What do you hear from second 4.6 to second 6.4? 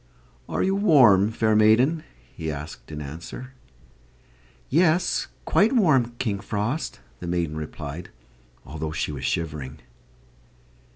"Yes, quite warm, King